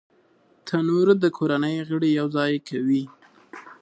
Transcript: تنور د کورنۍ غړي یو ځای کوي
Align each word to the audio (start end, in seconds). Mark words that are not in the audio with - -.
تنور 0.67 1.07
د 1.23 1.25
کورنۍ 1.37 1.75
غړي 1.89 2.09
یو 2.19 2.27
ځای 2.37 2.53
کوي 2.67 3.03